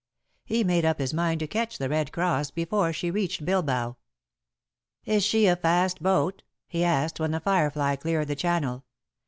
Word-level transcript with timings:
He 0.43 0.63
made 0.63 0.83
up 0.83 0.97
his 0.97 1.13
mind 1.13 1.41
to 1.41 1.47
catch 1.47 1.77
The 1.77 1.87
Red 1.87 2.11
Cross 2.11 2.49
before 2.49 2.91
she 2.91 3.11
reached 3.11 3.45
Bilbao. 3.45 3.97
"Is 5.05 5.23
she 5.23 5.45
a 5.45 5.55
fast 5.55 6.01
boat?" 6.01 6.41
he 6.67 6.83
asked 6.83 7.19
when 7.19 7.29
The 7.29 7.39
Firefly 7.39 7.97
cleared 7.97 8.27
the 8.29 8.35
Channel. 8.35 8.83